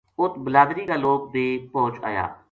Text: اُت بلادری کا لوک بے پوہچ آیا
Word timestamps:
اُت 0.19 0.33
بلادری 0.45 0.83
کا 0.89 0.95
لوک 1.03 1.21
بے 1.33 1.45
پوہچ 1.71 1.95
آیا 2.07 2.25